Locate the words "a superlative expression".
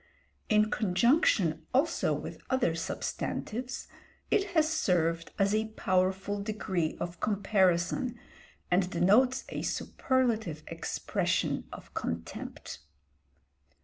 9.49-11.65